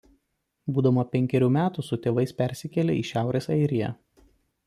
[0.77, 3.91] Būdama penkerių metų su tėvais persikėlė į Šiaurės Airiją.